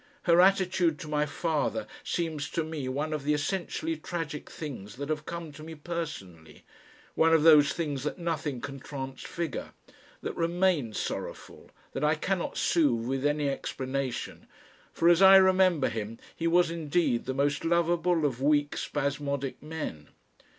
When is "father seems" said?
1.27-2.49